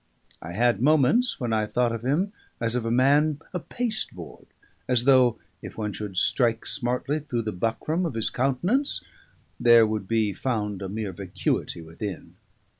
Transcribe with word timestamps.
I 0.41 0.53
had 0.53 0.81
moments 0.81 1.39
when 1.39 1.53
I 1.53 1.67
thought 1.67 1.91
of 1.93 2.03
him 2.03 2.33
as 2.59 2.73
of 2.73 2.85
a 2.85 2.89
man 2.89 3.39
of 3.53 3.69
pasteboard 3.69 4.47
as 4.87 5.03
though, 5.03 5.37
if 5.61 5.77
one 5.77 5.93
should 5.93 6.17
strike 6.17 6.65
smartly 6.65 7.19
through 7.19 7.43
the 7.43 7.51
buckram 7.53 8.03
of 8.07 8.15
his 8.15 8.31
countenance, 8.31 9.03
there 9.59 9.85
would 9.85 10.07
be 10.07 10.33
found 10.33 10.81
a 10.81 10.89
mere 10.89 11.11
vacuity 11.13 11.81
within. 11.81 12.37